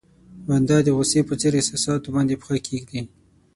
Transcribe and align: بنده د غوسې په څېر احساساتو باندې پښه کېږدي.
بنده 0.47 0.77
د 0.83 0.87
غوسې 0.95 1.21
په 1.29 1.33
څېر 1.41 1.51
احساساتو 1.57 2.13
باندې 2.15 2.39
پښه 2.41 2.57
کېږدي. 2.67 3.01